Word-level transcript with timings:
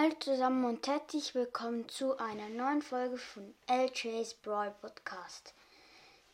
Hallo 0.00 0.14
zusammen 0.20 0.64
und 0.64 0.86
herzlich 0.86 1.34
willkommen 1.34 1.88
zu 1.88 2.16
einer 2.18 2.48
neuen 2.50 2.82
Folge 2.82 3.18
von 3.18 3.52
LJ's 3.68 4.34
Brawl 4.34 4.70
Podcast. 4.80 5.54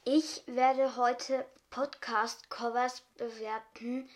Ich 0.05 0.43
werde 0.45 0.97
heute 0.97 1.47
Podcast-Covers 1.71 3.01
bewerten. 3.17 4.11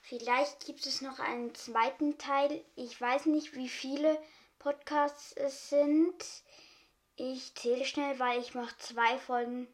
Vielleicht 0.00 0.64
gibt 0.64 0.86
es 0.86 1.02
noch 1.02 1.18
einen 1.18 1.54
zweiten 1.54 2.16
Teil. 2.16 2.64
Ich 2.74 2.98
weiß 2.98 3.26
nicht, 3.26 3.54
wie 3.54 3.68
viele 3.68 4.18
Podcasts 4.58 5.34
es 5.34 5.68
sind. 5.68 6.24
Ich 7.16 7.54
zähle 7.54 7.84
schnell, 7.84 8.18
weil 8.18 8.40
ich 8.40 8.54
mache 8.54 8.78
zwei 8.78 9.18
Folgen. 9.18 9.68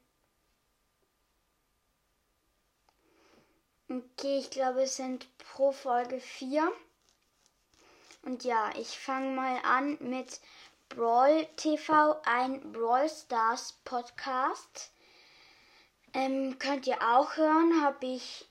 Okay, 3.89 4.39
ich 4.41 4.51
glaube, 4.51 4.83
es 4.83 4.97
sind 4.97 5.29
pro 5.39 5.71
Folge 5.71 6.19
vier. 6.19 6.73
Und 8.23 8.45
ja, 8.45 8.71
ich 8.77 8.99
fange 8.99 9.35
mal 9.35 9.59
an 9.65 9.99
mit 10.01 10.41
Brawl 10.89 11.47
TV, 11.57 12.21
ein 12.25 12.73
Brawl 12.73 13.09
Stars 13.09 13.75
Podcast. 13.85 14.93
Ähm, 16.15 16.59
könnt 16.59 16.87
ihr 16.87 17.01
auch 17.03 17.37
hören, 17.37 17.83
habe 17.83 18.07
ich 18.07 18.47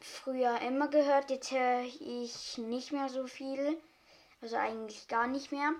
früher 0.00 0.60
immer 0.60 0.88
gehört, 0.88 1.30
jetzt 1.30 1.50
höre 1.50 1.82
ich 1.82 2.58
nicht 2.58 2.92
mehr 2.92 3.08
so 3.08 3.26
viel, 3.26 3.80
also 4.40 4.56
eigentlich 4.56 5.08
gar 5.08 5.26
nicht 5.26 5.50
mehr. 5.52 5.72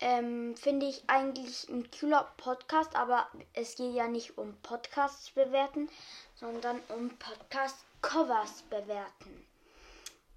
Ähm, 0.00 0.56
Finde 0.56 0.86
ich 0.86 1.02
eigentlich 1.08 1.68
ein 1.68 1.90
cooler 1.90 2.32
Podcast, 2.36 2.96
aber 2.96 3.28
es 3.52 3.76
geht 3.76 3.94
ja 3.94 4.08
nicht 4.08 4.38
um 4.38 4.56
Podcasts 4.62 5.30
bewerten, 5.30 5.88
sondern 6.34 6.80
um 6.88 7.10
Podcast-Covers 7.18 8.62
bewerten. 8.70 9.46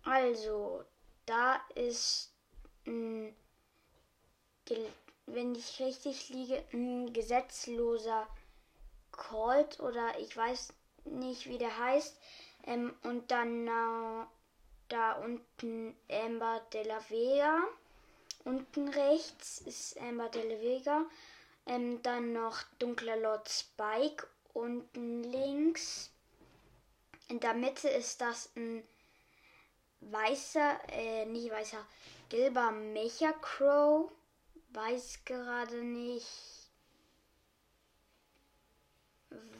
Also, 0.03 0.83
da 1.25 1.61
ist, 1.75 2.31
mh, 2.85 3.31
wenn 5.25 5.55
ich 5.55 5.79
richtig 5.79 6.29
liege, 6.29 6.63
ein 6.73 7.13
gesetzloser 7.13 8.27
Colt 9.11 9.79
oder 9.79 10.19
ich 10.19 10.35
weiß 10.35 10.73
nicht, 11.05 11.47
wie 11.47 11.57
der 11.57 11.77
heißt. 11.77 12.17
Ähm, 12.65 12.93
und 13.03 13.29
dann 13.31 13.67
äh, 13.67 14.25
da 14.89 15.13
unten 15.23 15.95
Amber 16.09 16.61
de 16.73 16.83
la 16.83 16.99
Vega. 17.09 17.59
Unten 18.45 18.89
rechts 18.89 19.59
ist 19.59 19.99
Amber 19.99 20.29
de 20.29 20.43
la 20.49 20.61
Vega. 20.61 21.05
Ähm, 21.65 22.01
dann 22.03 22.33
noch 22.33 22.63
dunkler 22.79 23.17
Lord 23.17 23.49
Spike. 23.49 24.27
Unten 24.53 25.23
links. 25.23 26.11
In 27.29 27.39
der 27.39 27.53
Mitte 27.53 27.89
ist 27.89 28.21
das 28.21 28.51
ein 28.55 28.83
weißer, 30.11 30.79
äh, 30.91 31.25
nicht 31.25 31.51
weißer, 31.51 31.85
gelber 32.29 32.71
Mecha 32.71 33.31
Crow. 33.33 34.11
Weiß 34.69 35.19
gerade 35.23 35.83
nicht, 35.83 36.27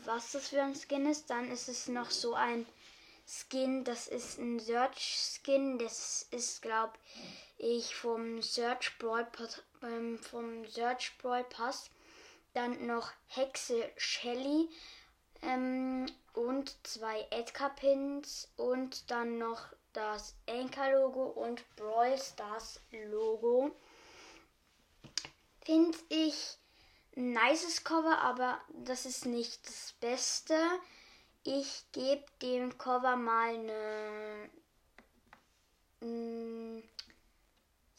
was 0.06 0.32
das 0.32 0.50
für 0.50 0.62
ein 0.62 0.76
Skin 0.76 1.06
ist. 1.06 1.30
Dann 1.30 1.52
ist 1.52 1.70
es 1.70 1.88
noch 1.88 2.10
so 2.10 2.34
ein 2.34 2.66
Skin, 3.28 3.84
das 3.84 4.08
ist 4.08 4.40
ein 4.40 4.60
Search 4.60 5.18
Skin. 5.20 5.78
Das 5.78 6.28
ist, 6.32 6.62
glaube 6.62 6.94
ich, 7.58 7.96
vom 7.96 8.42
Search 8.42 8.98
Brawl, 8.98 9.28
ähm, 9.84 10.18
vom 10.20 10.66
Search 10.68 11.18
Brawl 11.20 11.44
Pass. 11.44 11.90
Dann 12.54 12.86
noch 12.86 13.12
Hexe 13.28 13.90
Shelly 13.98 14.70
ähm, 15.44 16.06
und 16.34 16.76
zwei 16.84 17.26
Edgar 17.32 17.74
Pins 17.76 18.50
und 18.58 19.10
dann 19.10 19.38
noch 19.38 19.68
das 19.94 20.36
Anchor-Logo 20.48 21.24
und 21.24 21.64
Brawl 21.76 22.18
Stars 22.18 22.80
Logo. 22.92 23.72
Finde 25.62 25.98
ich 26.10 26.58
ein 27.16 27.32
nices 27.34 27.84
Cover, 27.84 28.18
aber 28.20 28.60
das 28.70 29.06
ist 29.06 29.26
nicht 29.26 29.66
das 29.68 29.94
Beste. 30.02 30.58
Ich 31.44 31.86
gebe 31.92 32.26
dem 32.42 32.78
Cover 32.78 33.16
mal 33.16 33.53
eine 33.53 34.50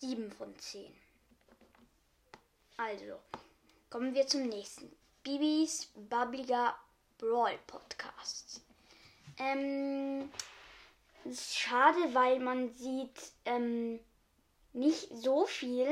7 0.01 0.31
von 0.33 0.59
10. 0.59 0.93
Also, 2.77 3.19
kommen 3.89 4.15
wir 4.15 4.27
zum 4.27 4.49
nächsten. 4.49 4.95
Bibis 5.23 5.87
Bubbliger 5.95 6.77
Brawl 7.17 7.59
Podcast. 7.67 8.61
Ähm, 9.39 10.31
ist 11.27 11.57
schade, 11.57 12.15
weil 12.15 12.41
man 12.41 12.73
sieht 12.73 13.33
ähm, 13.45 14.01
nicht 14.73 15.09
so 15.17 15.47
viel. 15.47 15.89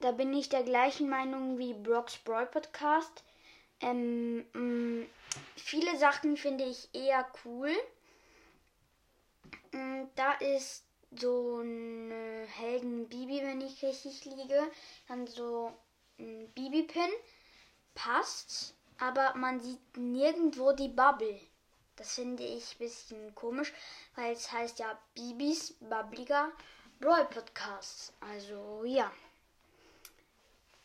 Da 0.00 0.12
bin 0.12 0.32
ich 0.32 0.48
der 0.48 0.62
gleichen 0.62 1.08
Meinung 1.08 1.58
wie 1.58 1.74
Brock's 1.74 2.16
Brawl 2.18 2.46
Podcast. 2.46 3.22
Ähm, 3.80 4.38
mh, 4.52 4.58
mm, 4.58 5.06
viele 5.56 5.96
Sachen 5.98 6.36
finde 6.36 6.64
ich 6.64 6.88
eher 6.94 7.26
cool. 7.44 7.70
Mh, 9.72 9.80
mm, 9.80 10.08
da 10.16 10.32
ist 10.34 10.84
so 11.12 11.60
ein 11.60 12.46
Helden-Bibi, 12.46 13.42
wenn 13.42 13.60
ich 13.60 13.82
richtig 13.82 14.24
liege. 14.24 14.70
Dann 15.08 15.26
so 15.26 15.72
ein 16.18 16.48
Bibi-Pin. 16.54 17.10
Passt. 17.94 18.74
Aber 18.98 19.34
man 19.36 19.60
sieht 19.60 19.96
nirgendwo 19.96 20.72
die 20.72 20.88
Bubble. 20.88 21.40
Das 22.00 22.14
finde 22.14 22.42
ich 22.42 22.76
ein 22.76 22.78
bisschen 22.78 23.34
komisch, 23.34 23.74
weil 24.14 24.32
es 24.32 24.50
heißt 24.50 24.78
ja 24.78 24.98
Bibis 25.12 25.74
Bubbliger 25.80 26.50
Brawl 26.98 27.26
Podcast. 27.26 28.14
Also 28.20 28.84
ja. 28.86 29.12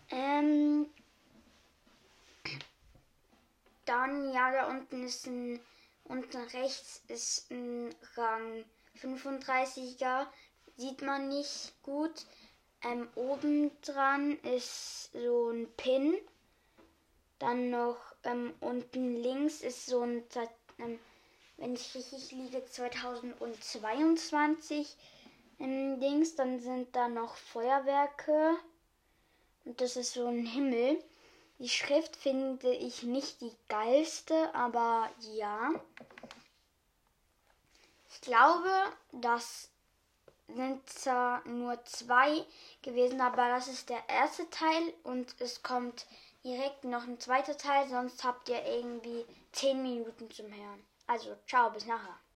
Ähm, 0.09 0.89
dann, 3.85 4.33
ja, 4.33 4.51
da 4.51 4.67
unten 4.67 5.05
ist 5.05 5.25
ein, 5.27 5.61
unten 6.03 6.35
rechts 6.35 7.01
ist 7.07 7.49
ein 7.49 7.95
Rang 8.17 8.65
35er, 9.01 10.27
sieht 10.75 11.01
man 11.01 11.29
nicht 11.29 11.81
gut. 11.81 12.25
Ähm, 12.81 13.07
oben 13.15 13.71
dran 13.83 14.37
ist 14.39 15.13
so 15.13 15.49
ein 15.49 15.71
Pin. 15.77 16.17
Dann 17.39 17.69
noch 17.69 17.99
ähm, 18.25 18.53
unten 18.59 19.15
links 19.15 19.61
ist 19.61 19.85
so 19.85 20.01
ein 20.01 20.27
ähm, 20.80 21.00
wenn 21.58 21.74
ich 21.74 21.96
richtig 21.96 22.31
liege, 22.31 22.66
2022 22.66 24.96
im 25.59 26.00
Dings. 26.00 26.36
Dann 26.36 26.59
sind 26.59 26.96
da 26.96 27.08
noch 27.08 27.36
Feuerwerke. 27.36 28.58
Und 29.63 29.80
das 29.81 29.96
ist 29.96 30.13
so 30.13 30.28
ein 30.28 30.46
Himmel. 30.46 31.03
Die 31.59 31.69
Schrift 31.69 32.18
finde 32.18 32.74
ich 32.74 33.03
nicht 33.03 33.41
die 33.41 33.56
geilste, 33.69 34.53
aber 34.53 35.09
ja. 35.34 35.72
Ich 38.09 38.22
glaube, 38.22 38.69
das 39.13 39.69
sind 40.47 40.88
zwar 40.90 41.47
nur 41.47 41.84
zwei 41.86 42.46
gewesen, 42.81 43.22
aber 43.22 43.50
das 43.50 43.68
ist 43.68 43.90
der 43.90 44.09
erste 44.09 44.50
Teil 44.50 44.94
und 45.03 45.36
es 45.40 45.63
kommt 45.63 46.06
direkt 46.45 46.83
noch 46.83 47.03
ein 47.07 47.19
zweiter 47.19 47.57
Teil, 47.57 47.89
sonst 47.89 48.23
habt 48.23 48.47
ihr 48.50 48.63
irgendwie 48.63 49.25
10 49.51 49.81
Minuten 49.81 50.29
zum 50.29 50.45
Hören. 50.45 50.85
Also, 51.07 51.35
ciao, 51.47 51.72
bis 51.72 51.88
nachher. 51.88 52.19